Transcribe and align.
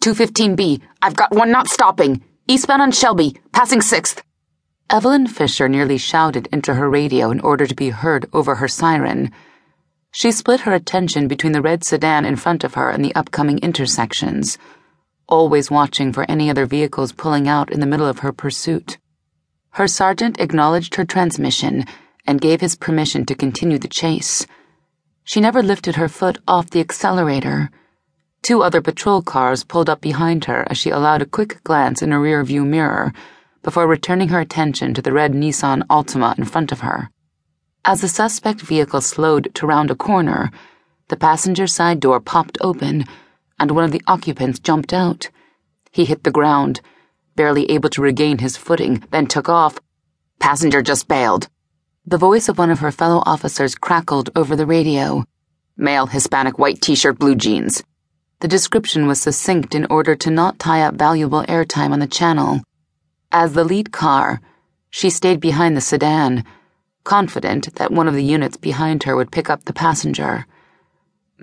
215B, 0.00 0.80
I've 1.02 1.14
got 1.14 1.34
one 1.34 1.50
not 1.50 1.68
stopping. 1.68 2.22
Eastbound 2.48 2.80
on 2.80 2.90
Shelby, 2.90 3.36
passing 3.52 3.80
6th. 3.80 4.22
Evelyn 4.88 5.26
Fisher 5.26 5.68
nearly 5.68 5.98
shouted 5.98 6.48
into 6.50 6.72
her 6.72 6.88
radio 6.88 7.30
in 7.30 7.38
order 7.40 7.66
to 7.66 7.74
be 7.74 7.90
heard 7.90 8.24
over 8.32 8.54
her 8.54 8.66
siren. 8.66 9.30
She 10.10 10.32
split 10.32 10.60
her 10.60 10.72
attention 10.72 11.28
between 11.28 11.52
the 11.52 11.60
red 11.60 11.84
sedan 11.84 12.24
in 12.24 12.36
front 12.36 12.64
of 12.64 12.74
her 12.74 12.88
and 12.88 13.04
the 13.04 13.14
upcoming 13.14 13.58
intersections, 13.58 14.56
always 15.28 15.70
watching 15.70 16.14
for 16.14 16.24
any 16.30 16.48
other 16.48 16.64
vehicles 16.64 17.12
pulling 17.12 17.46
out 17.46 17.70
in 17.70 17.80
the 17.80 17.86
middle 17.86 18.06
of 18.06 18.20
her 18.20 18.32
pursuit. 18.32 18.96
Her 19.72 19.86
sergeant 19.86 20.40
acknowledged 20.40 20.94
her 20.94 21.04
transmission 21.04 21.84
and 22.26 22.40
gave 22.40 22.62
his 22.62 22.74
permission 22.74 23.26
to 23.26 23.34
continue 23.34 23.78
the 23.78 23.86
chase. 23.86 24.46
She 25.24 25.42
never 25.42 25.62
lifted 25.62 25.96
her 25.96 26.08
foot 26.08 26.38
off 26.48 26.70
the 26.70 26.80
accelerator. 26.80 27.70
Two 28.42 28.62
other 28.62 28.80
patrol 28.80 29.22
cars 29.22 29.64
pulled 29.64 29.90
up 29.90 30.00
behind 30.00 30.46
her 30.46 30.66
as 30.70 30.78
she 30.78 30.90
allowed 30.90 31.22
a 31.22 31.26
quick 31.26 31.62
glance 31.62 32.00
in 32.00 32.12
a 32.12 32.16
rearview 32.16 32.66
mirror 32.66 33.12
before 33.62 33.86
returning 33.86 34.28
her 34.28 34.40
attention 34.40 34.94
to 34.94 35.02
the 35.02 35.12
red 35.12 35.32
Nissan 35.32 35.82
Altima 35.88 36.36
in 36.38 36.44
front 36.44 36.72
of 36.72 36.80
her. 36.80 37.10
As 37.84 38.00
the 38.00 38.08
suspect 38.08 38.62
vehicle 38.62 39.02
slowed 39.02 39.54
to 39.54 39.66
round 39.66 39.90
a 39.90 39.94
corner, 39.94 40.50
the 41.08 41.16
passenger 41.16 41.66
side 41.66 42.00
door 42.00 42.20
popped 42.20 42.56
open 42.60 43.04
and 43.58 43.70
one 43.72 43.84
of 43.84 43.92
the 43.92 44.02
occupants 44.06 44.58
jumped 44.58 44.94
out. 44.94 45.28
He 45.92 46.06
hit 46.06 46.24
the 46.24 46.30
ground, 46.30 46.80
barely 47.36 47.70
able 47.70 47.90
to 47.90 48.02
regain 48.02 48.38
his 48.38 48.56
footing, 48.56 49.04
then 49.10 49.26
took 49.26 49.48
off. 49.48 49.78
Passenger 50.38 50.80
just 50.80 51.08
bailed. 51.08 51.48
The 52.06 52.16
voice 52.16 52.48
of 52.48 52.56
one 52.56 52.70
of 52.70 52.78
her 52.78 52.90
fellow 52.90 53.22
officers 53.26 53.74
crackled 53.74 54.30
over 54.34 54.56
the 54.56 54.66
radio. 54.66 55.24
Male, 55.76 56.06
Hispanic, 56.06 56.58
white 56.58 56.80
t 56.80 56.94
shirt, 56.94 57.18
blue 57.18 57.34
jeans. 57.34 57.82
The 58.40 58.48
description 58.48 59.06
was 59.06 59.20
succinct 59.20 59.74
in 59.74 59.86
order 59.90 60.16
to 60.16 60.30
not 60.30 60.58
tie 60.58 60.80
up 60.80 60.94
valuable 60.94 61.42
airtime 61.42 61.92
on 61.92 62.00
the 62.00 62.06
channel. 62.06 62.60
As 63.30 63.52
the 63.52 63.64
lead 63.64 63.92
car, 63.92 64.40
she 64.88 65.10
stayed 65.10 65.40
behind 65.40 65.76
the 65.76 65.82
sedan, 65.82 66.44
confident 67.04 67.74
that 67.74 67.92
one 67.92 68.08
of 68.08 68.14
the 68.14 68.24
units 68.24 68.56
behind 68.56 69.02
her 69.02 69.14
would 69.14 69.30
pick 69.30 69.50
up 69.50 69.64
the 69.64 69.74
passenger. 69.74 70.46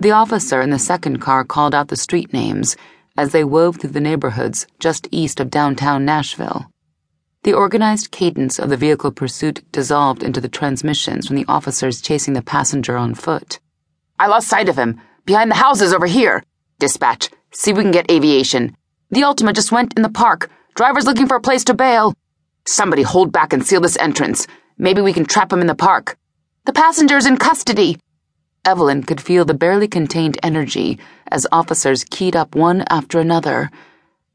The 0.00 0.10
officer 0.10 0.60
in 0.60 0.70
the 0.70 0.78
second 0.78 1.20
car 1.20 1.44
called 1.44 1.72
out 1.72 1.86
the 1.86 1.96
street 1.96 2.32
names 2.32 2.76
as 3.16 3.30
they 3.30 3.44
wove 3.44 3.76
through 3.76 3.90
the 3.90 4.00
neighborhoods 4.00 4.66
just 4.80 5.06
east 5.12 5.38
of 5.38 5.50
downtown 5.50 6.04
Nashville. 6.04 6.68
The 7.44 7.52
organized 7.52 8.10
cadence 8.10 8.58
of 8.58 8.70
the 8.70 8.76
vehicle 8.76 9.12
pursuit 9.12 9.62
dissolved 9.70 10.24
into 10.24 10.40
the 10.40 10.48
transmissions 10.48 11.28
from 11.28 11.36
the 11.36 11.46
officers 11.46 12.00
chasing 12.00 12.34
the 12.34 12.42
passenger 12.42 12.96
on 12.96 13.14
foot. 13.14 13.60
I 14.18 14.26
lost 14.26 14.48
sight 14.48 14.68
of 14.68 14.76
him. 14.76 15.00
Behind 15.24 15.50
the 15.50 15.56
houses 15.56 15.92
over 15.92 16.06
here. 16.06 16.42
Dispatch, 16.80 17.30
see 17.50 17.72
if 17.72 17.76
we 17.76 17.82
can 17.82 17.90
get 17.90 18.08
aviation. 18.08 18.76
The 19.10 19.22
Altima 19.22 19.52
just 19.52 19.72
went 19.72 19.94
in 19.96 20.02
the 20.02 20.08
park. 20.08 20.48
Driver's 20.76 21.06
looking 21.06 21.26
for 21.26 21.36
a 21.36 21.40
place 21.40 21.64
to 21.64 21.74
bail. 21.74 22.14
Somebody 22.66 23.02
hold 23.02 23.32
back 23.32 23.52
and 23.52 23.66
seal 23.66 23.80
this 23.80 23.96
entrance. 23.96 24.46
Maybe 24.78 25.00
we 25.00 25.12
can 25.12 25.24
trap 25.24 25.52
him 25.52 25.60
in 25.60 25.66
the 25.66 25.74
park. 25.74 26.16
The 26.66 26.72
passenger's 26.72 27.26
in 27.26 27.36
custody. 27.36 27.98
Evelyn 28.64 29.02
could 29.02 29.20
feel 29.20 29.44
the 29.44 29.54
barely 29.54 29.88
contained 29.88 30.38
energy 30.40 31.00
as 31.32 31.48
officers 31.50 32.04
keyed 32.04 32.36
up 32.36 32.54
one 32.54 32.84
after 32.88 33.18
another. 33.18 33.70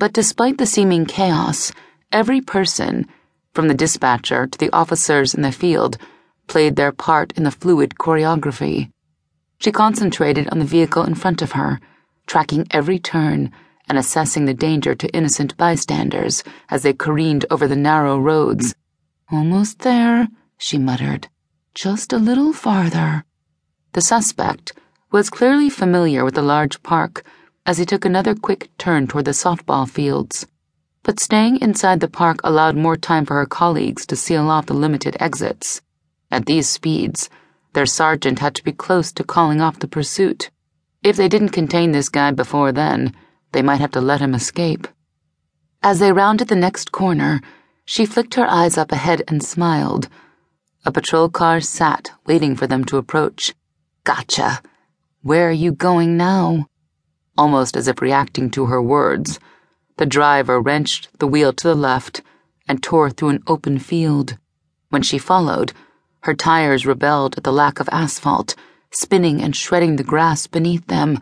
But 0.00 0.12
despite 0.12 0.58
the 0.58 0.66
seeming 0.66 1.06
chaos, 1.06 1.70
every 2.10 2.40
person, 2.40 3.06
from 3.52 3.68
the 3.68 3.74
dispatcher 3.74 4.48
to 4.48 4.58
the 4.58 4.72
officers 4.72 5.34
in 5.34 5.42
the 5.42 5.52
field, 5.52 5.98
played 6.48 6.74
their 6.74 6.90
part 6.90 7.32
in 7.36 7.44
the 7.44 7.52
fluid 7.52 7.94
choreography. 7.94 8.90
She 9.60 9.70
concentrated 9.70 10.48
on 10.48 10.58
the 10.58 10.64
vehicle 10.64 11.04
in 11.04 11.14
front 11.14 11.40
of 11.40 11.52
her 11.52 11.78
tracking 12.26 12.66
every 12.70 12.98
turn 12.98 13.50
and 13.88 13.98
assessing 13.98 14.44
the 14.44 14.54
danger 14.54 14.94
to 14.94 15.08
innocent 15.08 15.56
bystanders 15.56 16.42
as 16.70 16.82
they 16.82 16.92
careened 16.92 17.44
over 17.50 17.68
the 17.68 17.76
narrow 17.76 18.18
roads. 18.18 18.74
Almost 19.30 19.80
there, 19.80 20.28
she 20.56 20.78
muttered. 20.78 21.28
Just 21.74 22.12
a 22.12 22.18
little 22.18 22.52
farther. 22.52 23.24
The 23.92 24.00
suspect 24.00 24.72
was 25.10 25.30
clearly 25.30 25.70
familiar 25.70 26.24
with 26.24 26.34
the 26.34 26.42
large 26.42 26.82
park 26.82 27.24
as 27.66 27.78
he 27.78 27.84
took 27.84 28.04
another 28.04 28.34
quick 28.34 28.70
turn 28.78 29.06
toward 29.06 29.24
the 29.24 29.30
softball 29.30 29.88
fields. 29.88 30.46
But 31.02 31.20
staying 31.20 31.60
inside 31.60 32.00
the 32.00 32.08
park 32.08 32.40
allowed 32.42 32.76
more 32.76 32.96
time 32.96 33.26
for 33.26 33.34
her 33.36 33.46
colleagues 33.46 34.06
to 34.06 34.16
seal 34.16 34.48
off 34.50 34.66
the 34.66 34.74
limited 34.74 35.16
exits. 35.20 35.82
At 36.30 36.46
these 36.46 36.68
speeds, 36.68 37.28
their 37.74 37.86
sergeant 37.86 38.38
had 38.38 38.54
to 38.54 38.64
be 38.64 38.72
close 38.72 39.12
to 39.12 39.24
calling 39.24 39.60
off 39.60 39.78
the 39.78 39.88
pursuit. 39.88 40.50
If 41.04 41.18
they 41.18 41.28
didn't 41.28 41.50
contain 41.50 41.92
this 41.92 42.08
guy 42.08 42.30
before 42.30 42.72
then, 42.72 43.14
they 43.52 43.60
might 43.60 43.80
have 43.80 43.90
to 43.90 44.00
let 44.00 44.22
him 44.22 44.34
escape. 44.34 44.88
As 45.82 45.98
they 45.98 46.12
rounded 46.12 46.48
the 46.48 46.56
next 46.56 46.92
corner, 46.92 47.42
she 47.84 48.06
flicked 48.06 48.36
her 48.36 48.46
eyes 48.48 48.78
up 48.78 48.90
ahead 48.90 49.22
and 49.28 49.44
smiled. 49.44 50.08
A 50.86 50.90
patrol 50.90 51.28
car 51.28 51.60
sat, 51.60 52.10
waiting 52.26 52.56
for 52.56 52.66
them 52.66 52.86
to 52.86 52.96
approach. 52.96 53.54
Gotcha. 54.04 54.62
Where 55.20 55.50
are 55.50 55.60
you 55.64 55.72
going 55.72 56.16
now? 56.16 56.68
Almost 57.36 57.76
as 57.76 57.86
if 57.86 58.00
reacting 58.00 58.50
to 58.52 58.66
her 58.66 58.80
words, 58.80 59.38
the 59.98 60.06
driver 60.06 60.58
wrenched 60.58 61.10
the 61.18 61.26
wheel 61.26 61.52
to 61.52 61.68
the 61.68 61.74
left 61.74 62.22
and 62.66 62.82
tore 62.82 63.10
through 63.10 63.28
an 63.28 63.42
open 63.46 63.78
field. 63.78 64.38
When 64.88 65.02
she 65.02 65.18
followed, 65.18 65.74
her 66.20 66.34
tires 66.34 66.86
rebelled 66.86 67.36
at 67.36 67.44
the 67.44 67.52
lack 67.52 67.78
of 67.78 67.90
asphalt 67.92 68.54
spinning 68.96 69.42
and 69.42 69.54
shredding 69.54 69.96
the 69.96 70.04
grass 70.04 70.46
beneath 70.46 70.86
them. 70.86 71.20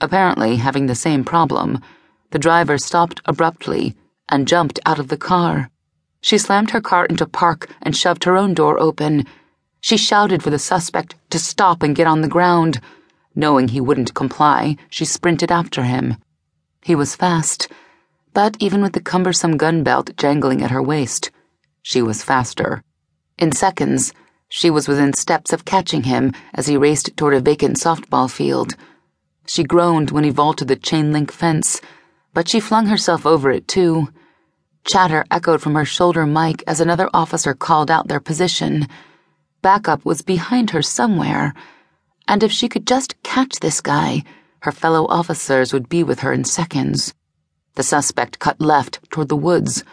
Apparently, 0.00 0.56
having 0.56 0.86
the 0.86 0.94
same 0.94 1.24
problem, 1.24 1.80
the 2.30 2.38
driver 2.38 2.78
stopped 2.78 3.20
abruptly 3.24 3.96
and 4.28 4.48
jumped 4.48 4.78
out 4.84 4.98
of 4.98 5.08
the 5.08 5.16
car. 5.16 5.70
She 6.20 6.38
slammed 6.38 6.70
her 6.70 6.80
car 6.80 7.06
into 7.06 7.26
park 7.26 7.74
and 7.80 7.96
shoved 7.96 8.24
her 8.24 8.36
own 8.36 8.54
door 8.54 8.78
open. 8.78 9.24
She 9.80 9.96
shouted 9.96 10.42
for 10.42 10.50
the 10.50 10.58
suspect 10.58 11.14
to 11.30 11.38
stop 11.38 11.82
and 11.82 11.96
get 11.96 12.06
on 12.06 12.20
the 12.20 12.28
ground. 12.28 12.80
Knowing 13.34 13.68
he 13.68 13.80
wouldn't 13.80 14.14
comply, 14.14 14.76
she 14.90 15.04
sprinted 15.04 15.52
after 15.52 15.84
him. 15.84 16.16
He 16.82 16.94
was 16.94 17.14
fast, 17.14 17.68
but 18.34 18.56
even 18.60 18.82
with 18.82 18.92
the 18.92 19.00
cumbersome 19.00 19.56
gun 19.56 19.82
belt 19.82 20.10
jangling 20.16 20.62
at 20.62 20.70
her 20.70 20.82
waist, 20.82 21.30
she 21.82 22.02
was 22.02 22.22
faster. 22.22 22.82
In 23.38 23.52
seconds, 23.52 24.12
she 24.48 24.70
was 24.70 24.88
within 24.88 25.12
steps 25.12 25.52
of 25.52 25.64
catching 25.64 26.04
him 26.04 26.32
as 26.54 26.66
he 26.66 26.76
raced 26.76 27.16
toward 27.16 27.34
a 27.34 27.40
vacant 27.40 27.76
softball 27.76 28.30
field. 28.30 28.74
She 29.46 29.62
groaned 29.64 30.10
when 30.10 30.24
he 30.24 30.30
vaulted 30.30 30.68
the 30.68 30.76
chain 30.76 31.12
link 31.12 31.30
fence, 31.30 31.80
but 32.32 32.48
she 32.48 32.60
flung 32.60 32.86
herself 32.86 33.26
over 33.26 33.50
it 33.50 33.68
too. 33.68 34.08
Chatter 34.84 35.24
echoed 35.30 35.60
from 35.60 35.74
her 35.74 35.84
shoulder 35.84 36.24
mic 36.24 36.62
as 36.66 36.80
another 36.80 37.10
officer 37.12 37.52
called 37.52 37.90
out 37.90 38.08
their 38.08 38.20
position. 38.20 38.86
Backup 39.60 40.04
was 40.04 40.22
behind 40.22 40.70
her 40.70 40.82
somewhere, 40.82 41.52
and 42.26 42.42
if 42.42 42.52
she 42.52 42.68
could 42.68 42.86
just 42.86 43.22
catch 43.22 43.60
this 43.60 43.80
guy, 43.80 44.22
her 44.60 44.72
fellow 44.72 45.06
officers 45.08 45.72
would 45.72 45.88
be 45.88 46.02
with 46.02 46.20
her 46.20 46.32
in 46.32 46.44
seconds. 46.44 47.12
The 47.74 47.82
suspect 47.82 48.38
cut 48.38 48.60
left 48.60 49.00
toward 49.10 49.28
the 49.28 49.36
woods, 49.36 49.84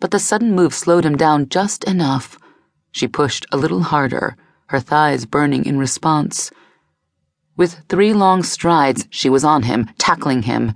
but 0.00 0.12
the 0.12 0.18
sudden 0.18 0.54
move 0.54 0.72
slowed 0.72 1.04
him 1.04 1.16
down 1.16 1.48
just 1.48 1.84
enough. 1.84 2.38
She 2.98 3.06
pushed 3.06 3.46
a 3.52 3.56
little 3.56 3.84
harder, 3.84 4.36
her 4.70 4.80
thighs 4.80 5.24
burning 5.24 5.66
in 5.66 5.78
response. 5.78 6.50
With 7.56 7.84
three 7.88 8.12
long 8.12 8.42
strides, 8.42 9.06
she 9.08 9.30
was 9.30 9.44
on 9.44 9.62
him, 9.62 9.88
tackling 9.98 10.42
him. 10.42 10.74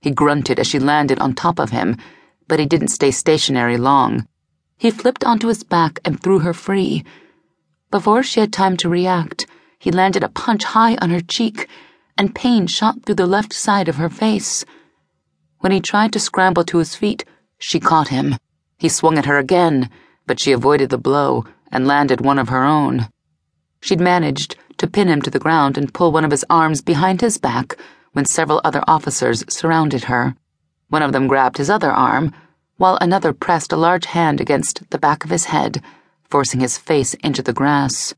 He 0.00 0.12
grunted 0.12 0.60
as 0.60 0.68
she 0.68 0.78
landed 0.78 1.18
on 1.18 1.34
top 1.34 1.58
of 1.58 1.70
him, 1.70 1.96
but 2.46 2.60
he 2.60 2.66
didn't 2.66 2.94
stay 2.94 3.10
stationary 3.10 3.78
long. 3.78 4.28
He 4.78 4.92
flipped 4.92 5.24
onto 5.24 5.48
his 5.48 5.64
back 5.64 5.98
and 6.04 6.20
threw 6.22 6.38
her 6.38 6.54
free. 6.54 7.04
Before 7.90 8.22
she 8.22 8.38
had 8.38 8.52
time 8.52 8.76
to 8.76 8.88
react, 8.88 9.48
he 9.80 9.90
landed 9.90 10.22
a 10.22 10.28
punch 10.28 10.62
high 10.62 10.94
on 11.02 11.10
her 11.10 11.20
cheek, 11.20 11.68
and 12.16 12.32
pain 12.32 12.68
shot 12.68 13.02
through 13.02 13.16
the 13.16 13.26
left 13.26 13.52
side 13.52 13.88
of 13.88 13.96
her 13.96 14.08
face. 14.08 14.64
When 15.58 15.72
he 15.72 15.80
tried 15.80 16.12
to 16.12 16.20
scramble 16.20 16.62
to 16.66 16.78
his 16.78 16.94
feet, 16.94 17.24
she 17.58 17.80
caught 17.80 18.06
him. 18.06 18.36
He 18.78 18.88
swung 18.88 19.18
at 19.18 19.26
her 19.26 19.38
again 19.38 19.90
but 20.26 20.40
she 20.40 20.52
avoided 20.52 20.90
the 20.90 20.98
blow 20.98 21.44
and 21.70 21.86
landed 21.86 22.20
one 22.20 22.38
of 22.38 22.48
her 22.48 22.64
own. 22.64 23.08
She'd 23.80 24.00
managed 24.00 24.56
to 24.78 24.86
pin 24.86 25.08
him 25.08 25.22
to 25.22 25.30
the 25.30 25.38
ground 25.38 25.78
and 25.78 25.92
pull 25.92 26.12
one 26.12 26.24
of 26.24 26.30
his 26.30 26.44
arms 26.50 26.82
behind 26.82 27.20
his 27.20 27.38
back 27.38 27.76
when 28.12 28.24
several 28.24 28.60
other 28.64 28.82
officers 28.86 29.44
surrounded 29.48 30.04
her. 30.04 30.36
One 30.88 31.02
of 31.02 31.12
them 31.12 31.26
grabbed 31.26 31.58
his 31.58 31.70
other 31.70 31.90
arm, 31.90 32.32
while 32.76 32.98
another 33.00 33.32
pressed 33.32 33.72
a 33.72 33.76
large 33.76 34.06
hand 34.06 34.40
against 34.40 34.88
the 34.90 34.98
back 34.98 35.24
of 35.24 35.30
his 35.30 35.46
head, 35.46 35.82
forcing 36.24 36.60
his 36.60 36.78
face 36.78 37.14
into 37.14 37.42
the 37.42 37.52
grass. 37.52 38.14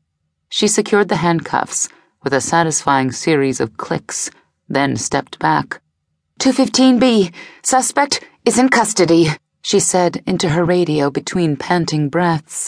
She 0.49 0.67
secured 0.67 1.09
the 1.09 1.17
handcuffs 1.17 1.89
with 2.23 2.33
a 2.33 2.41
satisfying 2.41 3.11
series 3.11 3.59
of 3.59 3.77
clicks, 3.77 4.29
then 4.67 4.97
stepped 4.97 5.39
back. 5.39 5.81
215B, 6.39 7.33
suspect 7.63 8.23
is 8.45 8.57
in 8.57 8.69
custody 8.69 9.29
she 9.61 9.79
said 9.79 10.23
into 10.25 10.49
her 10.49 10.63
radio 10.63 11.11
between 11.11 11.57
panting 11.57 12.09
breaths. 12.09 12.67